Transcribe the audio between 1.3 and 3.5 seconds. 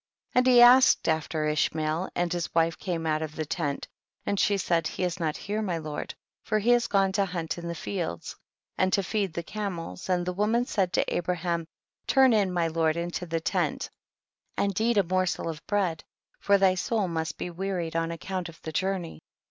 Ishmael, and his wife came out of the